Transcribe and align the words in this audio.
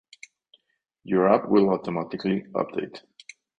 Your 1.03 1.31
app 1.31 1.47
will 1.47 1.69
automatically 1.69 2.41
update. 2.55 3.03